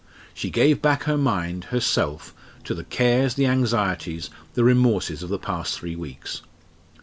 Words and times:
She 0.33 0.49
gave 0.49 0.81
back 0.81 1.03
her 1.03 1.15
mind, 1.15 1.65
her 1.65 1.79
self, 1.79 2.33
to 2.63 2.73
the 2.73 2.83
cares, 2.83 3.35
the 3.35 3.45
anxieties, 3.45 4.31
the 4.55 4.63
remorses 4.63 5.21
of 5.21 5.29
the 5.29 5.37
past 5.37 5.77
three 5.77 5.95
weeks. 5.95 6.41